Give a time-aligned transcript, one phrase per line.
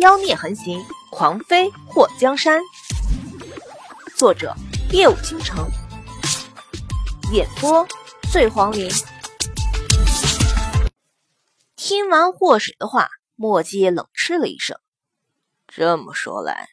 [0.00, 2.62] 妖孽横行，狂飞祸江山。
[4.16, 4.54] 作者：
[4.92, 5.68] 夜舞倾城，
[7.34, 7.86] 演播：
[8.32, 8.90] 醉黄林。
[11.76, 14.78] 听完祸水的话，墨迹冷嗤了一声
[15.68, 16.70] ：“这么说来，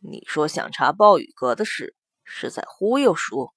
[0.00, 3.52] 你说想查暴雨阁的事，是在忽悠叔？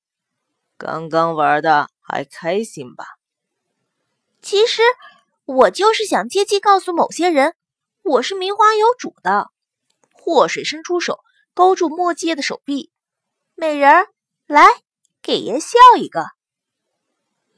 [0.78, 3.04] 刚刚玩的还开心吧？”
[4.42, 4.82] 其实，
[5.44, 7.56] 我就是想借机告诉某些人。
[8.10, 9.52] 我是名花有主的，
[10.12, 11.20] 祸水伸出手
[11.54, 12.92] 勾住墨界的手臂，
[13.54, 14.08] 美人儿，
[14.48, 14.66] 来
[15.22, 16.26] 给爷笑一个。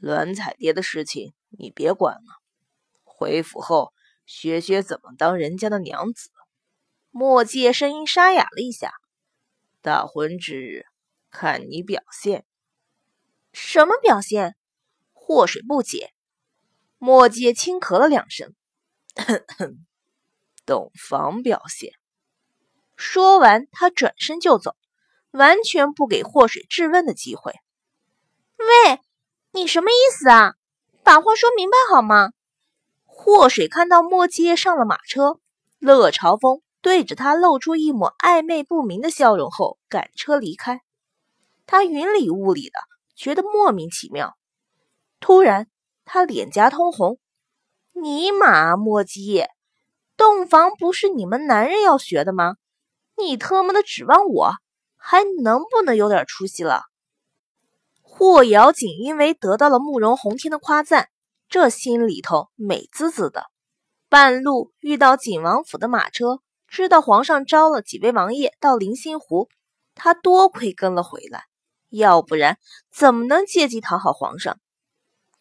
[0.01, 2.41] 栾彩蝶的事情你别管了，
[3.05, 3.93] 回府后
[4.25, 6.31] 学学怎么当人家的娘子。
[7.11, 8.91] 墨界声音沙哑了一下，
[9.81, 10.83] 大婚之日
[11.29, 12.45] 看你表现。
[13.53, 14.57] 什么表现？
[15.13, 16.11] 祸水不解。
[16.97, 18.53] 墨界轻咳了两声，
[19.15, 19.85] 哼哼。
[20.65, 21.93] 懂房表现。
[22.95, 24.75] 说完，他转身就走，
[25.31, 27.53] 完全不给祸水质问的机会。
[28.57, 28.99] 喂，
[29.51, 30.55] 你什么意思啊？
[31.03, 32.31] 把话说明白好吗？
[33.05, 35.39] 祸水看到墨迹上了马车，
[35.79, 40.81] 乐朝风对着他露出一抹暧昧不明的笑容后，赶车离开。
[41.65, 42.79] 他云里雾里的，
[43.15, 44.37] 觉得莫名其妙。
[45.19, 45.67] 突然，
[46.05, 47.19] 他脸颊通红。
[47.93, 49.45] 尼玛，墨迹！
[50.21, 52.57] 洞房不是你们男人要学的吗？
[53.17, 54.51] 你特么的指望我，
[54.95, 56.83] 还能不能有点出息了？
[58.03, 61.09] 霍瑶锦因为得到了慕容洪天的夸赞，
[61.49, 63.45] 这心里头美滋滋的。
[64.09, 69.49] 半路遇到景王府的马车，知道皇上招了几位王爷到灵心湖，
[69.95, 71.45] 他多亏跟了回来，
[71.89, 72.59] 要不然
[72.91, 74.59] 怎么能借机讨好皇上？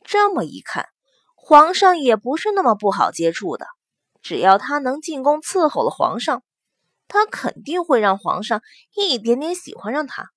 [0.05, 0.89] 这么一看，
[1.34, 3.67] 皇上也不是那么不好接触的。
[4.23, 6.43] 只要他能进宫伺候了皇上，
[7.09, 8.63] 他肯定会让皇上
[8.95, 10.31] 一点点喜欢上他。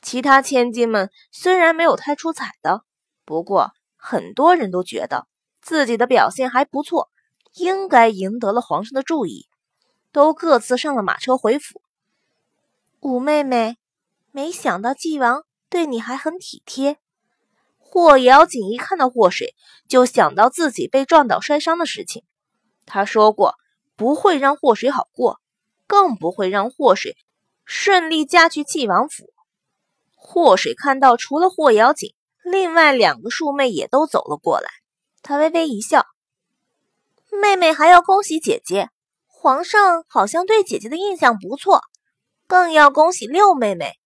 [0.00, 2.82] 其他千金们虽然没有太出彩的，
[3.24, 5.26] 不过很多人都觉得
[5.60, 7.10] 自己的表现还不错，
[7.54, 9.48] 应该赢得了皇上的注意，
[10.12, 11.82] 都各自上了马车回府。
[13.00, 13.76] 五妹妹，
[14.32, 16.98] 没想到纪王对你还很体贴。
[17.78, 19.54] 霍瑶锦一看到祸水，
[19.88, 22.24] 就想到自己被撞倒摔伤的事情。
[22.88, 23.54] 他说过
[23.96, 25.38] 不会让祸水好过，
[25.86, 27.16] 更不会让祸水
[27.64, 29.30] 顺利嫁去纪王府。
[30.14, 34.70] 祸水看到除了霍瑶锦，另外两个庶妹也都走了过来，
[35.22, 36.06] 他微微一笑
[37.30, 38.88] ：“妹妹还要恭喜姐姐，
[39.26, 41.82] 皇上好像对姐姐的印象不错，
[42.46, 43.98] 更要恭喜六妹妹，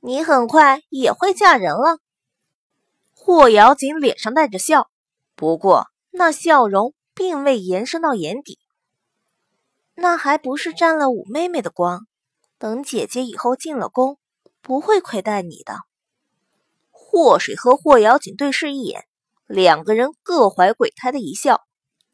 [0.00, 1.98] 你很快也会嫁人了。”
[3.12, 4.88] 霍瑶锦脸上带着笑，
[5.34, 6.94] 不过那笑容。
[7.18, 8.60] 并未延伸到眼底，
[9.96, 12.06] 那还不是沾了五妹妹的光。
[12.58, 14.18] 等姐姐以后进了宫，
[14.62, 15.80] 不会亏待你的。
[16.92, 19.04] 祸水和霍瑶锦对视一眼，
[19.48, 21.62] 两个人各怀鬼胎的一笑。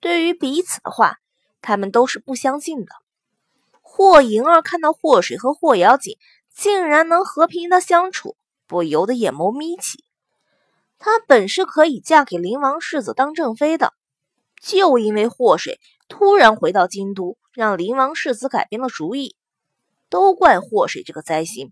[0.01, 1.19] 对于彼此的话，
[1.61, 2.95] 他们都是不相信的。
[3.83, 6.17] 霍莹儿看到祸水和霍瑶锦
[6.55, 10.03] 竟然能和平的相处，不由得眼眸眯起。
[10.99, 13.93] 她本是可以嫁给灵王世子当正妃的。
[14.65, 19.37] 就因为祸水突然回到京都，让灵王世子改变了主意，
[20.09, 21.71] 都怪祸水这个灾星，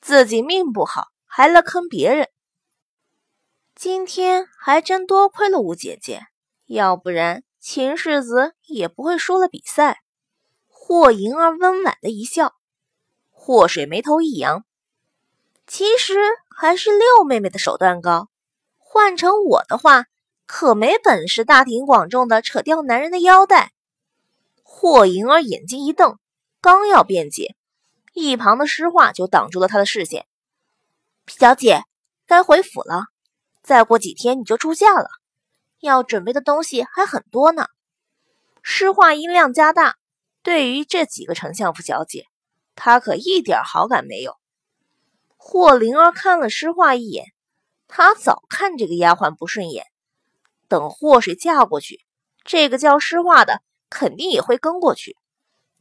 [0.00, 2.28] 自己命不好，还来坑别人。
[3.76, 6.22] 今天还真多亏了五姐姐，
[6.66, 10.00] 要不然秦世子也不会输了比赛。
[10.66, 12.54] 霍莹儿温婉的一笑，
[13.30, 14.64] 祸水眉头一扬，
[15.68, 16.16] 其实
[16.48, 18.28] 还是六妹妹的手段高，
[18.76, 20.06] 换成我的话。
[20.48, 23.70] 可没本事，大庭广众的扯掉男人的腰带。
[24.62, 26.18] 霍莹儿眼睛一瞪，
[26.62, 27.54] 刚要辩解，
[28.14, 30.26] 一旁的诗画就挡住了他的视线。
[31.26, 31.82] 小姐，
[32.26, 33.04] 该回府了，
[33.62, 35.10] 再过几天你就出嫁了，
[35.80, 37.66] 要准备的东西还很多呢。
[38.62, 39.96] 诗画音量加大，
[40.42, 42.24] 对于这几个丞相府小姐，
[42.74, 44.34] 他可一点好感没有。
[45.36, 47.26] 霍灵儿看了诗画一眼，
[47.86, 49.84] 他早看这个丫鬟不顺眼。
[50.68, 52.04] 等祸水嫁过去，
[52.44, 55.16] 这个叫诗画的肯定也会跟过去，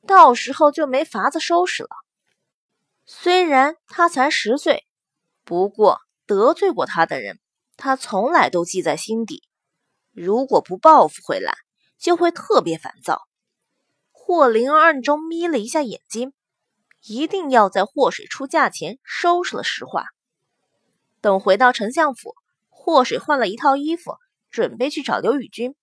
[0.07, 1.89] 到时候就没法子收拾了。
[3.05, 4.87] 虽然他才十岁，
[5.43, 7.39] 不过得罪过他的人，
[7.75, 9.43] 他从来都记在心底。
[10.11, 11.55] 如果不报复回来，
[11.97, 13.27] 就会特别烦躁。
[14.11, 16.33] 霍灵儿暗中眯了一下眼睛，
[17.03, 20.05] 一定要在祸水出嫁前收拾了诗画。
[21.21, 22.35] 等回到丞相府，
[22.69, 24.17] 祸水换了一套衣服。
[24.57, 25.75] 准备去找刘宇君，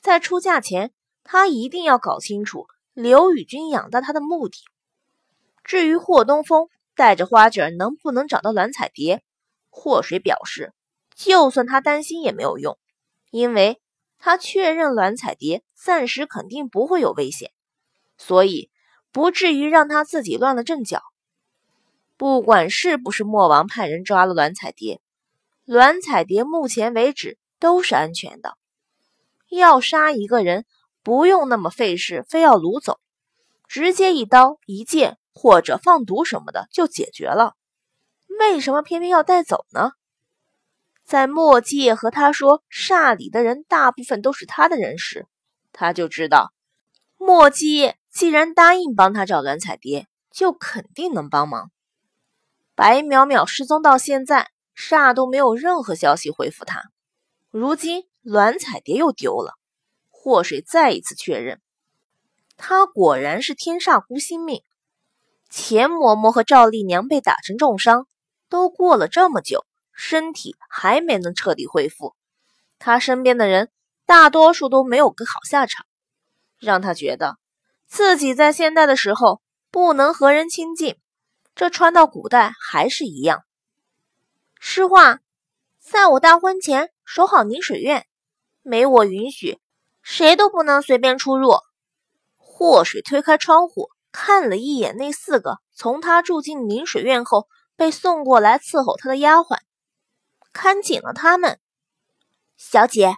[0.00, 4.58] 在出嫁前，他一定要搞清楚刘宇君养大他的目的。
[5.62, 6.66] 至于霍东风
[6.96, 9.22] 带着花卷能不能找到栾彩蝶，
[9.70, 10.72] 霍水表示，
[11.14, 12.76] 就算他担心也没有用，
[13.30, 13.80] 因为
[14.18, 17.52] 他确认栾彩蝶暂时肯定不会有危险，
[18.18, 18.68] 所以
[19.12, 21.04] 不至于让他自己乱了阵脚。
[22.16, 25.00] 不管是不是魔王派人抓了栾彩蝶，
[25.64, 28.58] 栾彩蝶目前为止都是安全的。
[29.48, 30.66] 要杀一个人，
[31.02, 33.00] 不用那么费事，非要掳走，
[33.66, 35.16] 直接一刀一剑。
[35.34, 37.54] 或者放毒什么的就解决了，
[38.38, 39.92] 为什么偏偏要带走呢？
[41.06, 45.26] 在墨界和他说煞里的人大部分都是他的人时，
[45.72, 46.52] 他就知道
[47.16, 51.70] 墨界既然答应帮他找栾彩蝶，就肯定能帮忙。
[52.74, 56.91] 白淼淼失踪到现在，煞都没有任何消息回复他。
[57.52, 59.58] 如今栾彩蝶又丢了，
[60.08, 61.60] 祸水再一次确认，
[62.56, 64.62] 他果然是天煞孤星命。
[65.50, 68.06] 钱嬷嬷和赵丽娘被打成重伤，
[68.48, 72.16] 都过了这么久，身体还没能彻底恢复。
[72.78, 73.70] 他身边的人
[74.06, 75.84] 大多数都没有个好下场，
[76.58, 77.36] 让他觉得
[77.86, 80.96] 自己在现代的时候不能和人亲近，
[81.54, 83.44] 这穿到古代还是一样。
[84.58, 85.18] 诗画，
[85.78, 88.06] 在我大婚前守好宁水院，
[88.62, 89.60] 没我允许，
[90.00, 91.58] 谁都不能随便出入。
[92.38, 93.90] 祸水推开窗户。
[94.10, 99.58] 看了一眼那四个从他住进宁水院后被送过来伺候他的丫鬟，
[100.54, 101.60] 看紧了他们。
[102.56, 103.16] 小姐，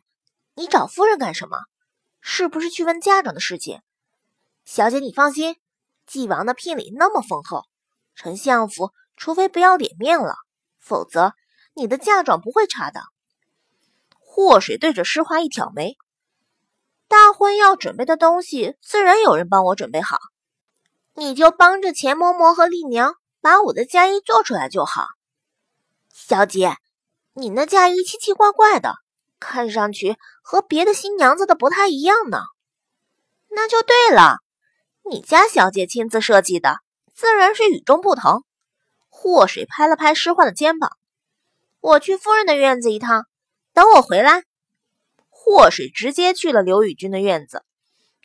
[0.54, 1.58] 你找夫人干什么？
[2.20, 3.80] 是不是去问嫁妆的事情？
[4.64, 5.56] 小姐，你放心，
[6.04, 7.62] 纪王的聘礼那么丰厚，
[8.16, 10.34] 丞相府除非不要脸面了，
[10.80, 11.34] 否则
[11.74, 13.00] 你的嫁妆不会差的。
[14.34, 15.96] 祸水对着诗画一挑眉
[17.06, 20.18] ：“大婚要准备的东西，自然有人帮我准备好。”
[21.14, 25.06] 你就帮着钱嬷嬷和丽娘把我的嫁衣做出来就好。
[26.12, 26.74] 小姐，
[27.34, 28.96] 你那嫁衣奇奇怪怪的，
[29.38, 32.40] 看上去和别的新娘子的不太一样呢。
[33.50, 34.38] 那就对了，
[35.08, 36.78] 你家小姐亲自设计的，
[37.14, 38.44] 自然是与众不同。
[39.08, 40.90] 祸水拍了拍诗画的肩膀
[41.78, 43.28] ：“我去夫人的院子一趟，
[43.74, 44.44] 等我回来。”
[45.28, 47.62] 祸水直接去了刘宇君的院子，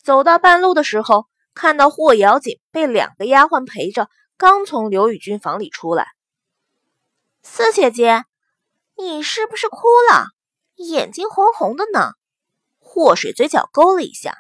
[0.02, 1.26] 走到半路的时候。
[1.56, 4.08] 看到霍瑶锦被两个丫鬟陪着，
[4.38, 6.08] 刚从刘宇君房里出来。
[7.44, 8.24] 四姐姐，
[8.96, 9.78] 你是不是哭
[10.10, 10.28] 了？
[10.76, 12.12] 眼睛红红的呢？
[12.80, 14.38] 霍水嘴角勾了一下，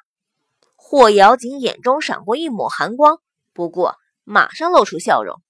[0.78, 3.20] 霍瑶锦眼中闪过一抹寒光，
[3.52, 5.42] 不过马上露出笑容。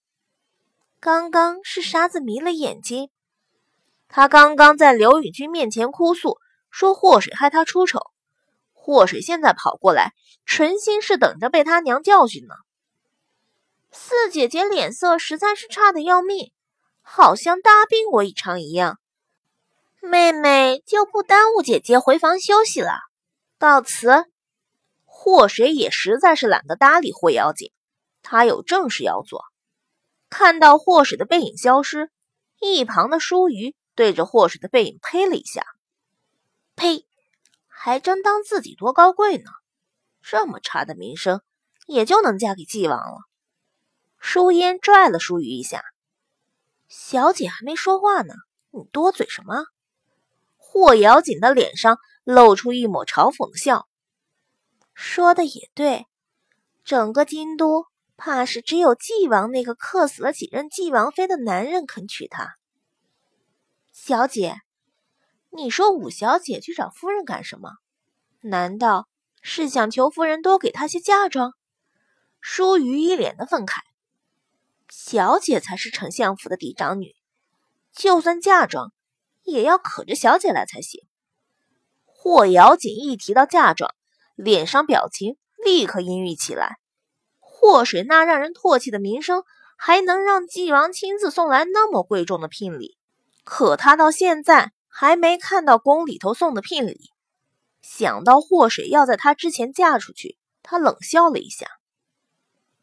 [0.99, 3.11] 刚刚是沙子迷了眼睛，
[4.09, 6.39] 他刚刚在刘宇君面前哭诉，
[6.71, 7.99] 说祸水害他出丑。
[8.73, 10.13] 祸水现在跑过来，
[10.47, 12.55] 存心是等着被他娘教训呢。
[13.91, 16.51] 四姐姐脸色实在是差的要命，
[17.01, 18.99] 好像大病过一场一样。
[20.01, 22.93] 妹妹就不耽误姐姐回房休息了，
[23.59, 24.25] 告辞。
[25.05, 27.71] 祸水也实在是懒得搭理霍妖精，
[28.23, 29.43] 他有正事要做。
[30.29, 32.09] 看到祸水的背影消失，
[32.59, 35.61] 一旁的舒瑜对着祸水的背影呸了一下
[36.77, 37.05] ：“呸！”
[37.67, 39.51] 还真当自己多高贵呢！
[40.21, 41.41] 这么差的名声，
[41.85, 43.17] 也就能嫁给纪王了。
[44.17, 45.83] 舒烟拽了舒雨一下，
[46.87, 48.33] 小姐还没说话呢，
[48.71, 49.65] 你多嘴什么？
[50.55, 53.85] 霍瑶锦的脸上露出一抹嘲讽的笑，
[54.93, 56.05] 说的也对，
[56.85, 57.85] 整个京都
[58.15, 62.55] 怕是只有纪王那个克死了几任纪王妃的男人肯娶她。
[64.01, 64.55] 小姐。
[65.49, 67.69] 你说五小姐去找夫人干什么？
[68.39, 69.09] 难道
[69.41, 71.51] 是想求夫人多给她些嫁妆？
[72.39, 73.81] 舒瑜一脸的愤慨。
[74.89, 77.13] 小姐才是丞相府的嫡长女，
[77.93, 78.93] 就算嫁妆，
[79.43, 81.03] 也要可着小姐来才行。
[82.05, 83.93] 霍瑶锦一提到嫁妆，
[84.35, 86.77] 脸上表情立刻阴郁起来。
[87.39, 89.43] 祸水那让人唾弃的名声，
[89.77, 92.97] 还能让纪王亲自送来那么贵重的聘礼？
[93.49, 94.71] 可他到现在。
[94.91, 97.13] 还没看到宫里头送的聘礼，
[97.81, 101.67] 想到祸水要在他之前嫁出去，他冷笑了一下，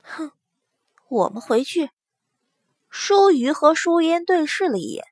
[0.02, 0.30] 哼，
[1.11, 1.90] 我们回去。
[2.88, 5.04] 舒瑜和舒烟对视了一眼，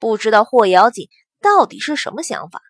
[0.00, 1.08] 不知道霍瑶锦
[1.40, 2.62] 到底是什么想法。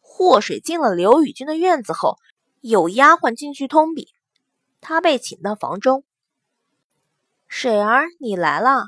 [0.00, 2.16] 祸水进了刘宇君的院子后，
[2.62, 4.06] 有丫鬟进去通禀，
[4.80, 6.02] 他被请到房中。
[7.46, 8.86] 水儿，你来了。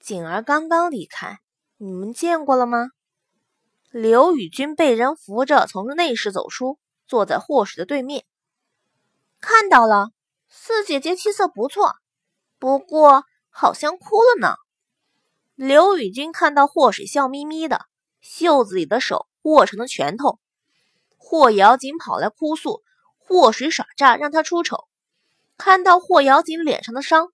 [0.00, 1.40] 锦儿刚刚离开，
[1.80, 2.88] 你们见过了吗？
[3.92, 8.24] 刘宇君被人扶着从内室走出，坐在霍水的对面。
[9.40, 10.10] 看到了，
[10.48, 11.94] 四姐姐气色不错，
[12.58, 14.56] 不过好像哭了呢。
[15.54, 17.86] 刘宇君看到祸水笑眯眯的，
[18.20, 20.40] 袖子里的手握成了拳头。
[21.16, 22.82] 霍瑶锦跑来哭诉，
[23.18, 24.88] 祸水耍诈让他出丑。
[25.56, 27.28] 看到霍瑶锦脸上的伤，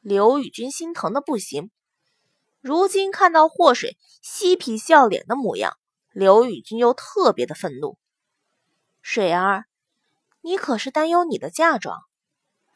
[0.00, 1.70] 刘宇君心疼的不行。
[2.60, 5.78] 如今看到祸水嬉皮笑脸的模样，
[6.12, 7.98] 刘宇君又特别的愤怒。
[9.00, 9.64] 水儿，
[10.42, 12.02] 你可是担忧你的嫁妆？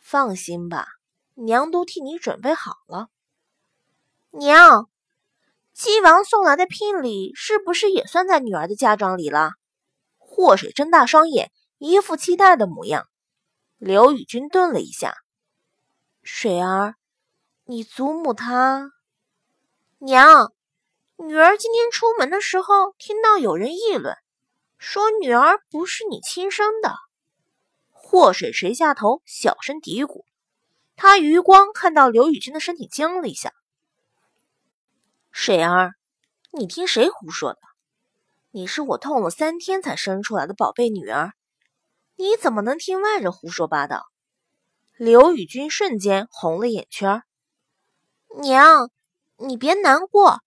[0.00, 0.86] 放心吧，
[1.34, 3.08] 娘都替你准备好了。
[4.30, 4.88] 娘。
[5.74, 9.50] 姬王送来的聘礼是不是也算在女儿的嫁妆里了？
[10.18, 13.08] 祸水睁大双眼，一副期待的模样。
[13.76, 15.16] 刘宇君顿了一下
[16.22, 16.94] ：“水儿，
[17.64, 18.93] 你祖母她……
[19.98, 20.52] 娘，
[21.16, 24.16] 女儿今天出门的时候听到有人议论，
[24.78, 26.94] 说女儿不是你亲生的。”
[27.90, 30.24] 祸水垂下头，小声嘀咕。
[30.96, 33.52] 他余光看到刘宇君的身体僵了一下。
[35.32, 35.94] 水儿，
[36.52, 37.58] 你听谁胡说的？
[38.52, 41.32] 你是我痛了三天才生出来的宝贝女儿，
[42.14, 44.04] 你怎么能听外人胡说八道？
[44.96, 47.24] 刘宇君瞬间红了眼圈。
[48.40, 48.90] 娘，
[49.46, 50.40] 你别难过，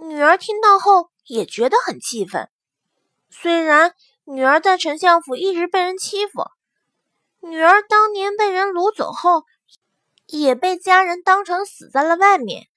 [0.00, 2.48] 女儿听到后也觉得很气愤。
[3.28, 6.44] 虽然女儿在丞相府一直被人欺负，
[7.40, 9.44] 女儿当年被人掳走后，
[10.26, 12.68] 也被家人当成死在了外面。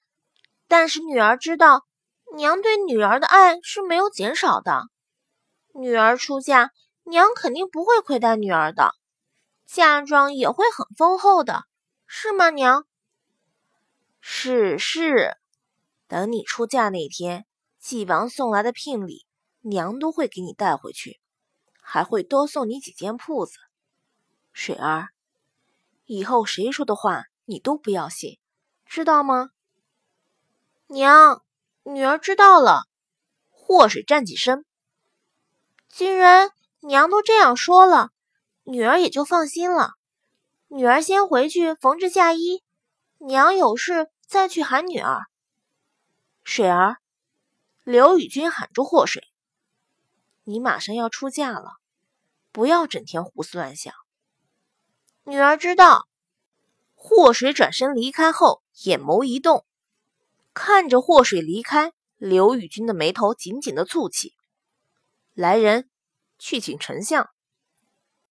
[0.68, 1.86] 但是女儿知道，
[2.34, 4.82] 娘对女儿的爱是没有减少的。
[5.72, 6.70] 女儿出嫁，
[7.04, 8.94] 娘肯定不会亏待女儿的，
[9.64, 11.64] 嫁妆也会很丰厚的，
[12.06, 12.84] 是吗，娘？
[14.20, 15.36] 是是，
[16.08, 17.46] 等你出嫁那天，
[17.78, 19.26] 纪王送来的聘礼，
[19.60, 21.20] 娘都会给你带回去，
[21.80, 23.58] 还会多送你几间铺子。
[24.52, 25.08] 水儿，
[26.04, 28.38] 以后谁说的话你都不要信，
[28.84, 29.50] 知道吗？
[30.86, 31.42] 娘，
[31.82, 32.84] 女儿知道了。
[33.50, 34.64] 祸水站起身，
[35.88, 38.10] 既然娘都这样说了，
[38.62, 39.90] 女儿也就放心了。
[40.68, 42.62] 女儿先回去缝制嫁衣，
[43.18, 45.22] 娘有事再去喊女儿。
[46.48, 46.98] 水儿，
[47.82, 49.24] 刘宇君喊住祸水
[50.46, 51.72] ：“你马上要出嫁了，
[52.52, 53.92] 不要整天胡思乱想。”
[55.26, 56.06] 女儿知道。
[56.94, 59.66] 祸水转身离开后，眼眸一动。
[60.54, 64.32] 看着祸水离开，刘宇君的眉头紧紧的蹙起。
[65.34, 65.90] 来人，
[66.38, 67.28] 去请丞相。